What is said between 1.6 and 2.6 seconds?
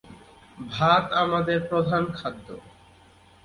প্রধান খাদ্য।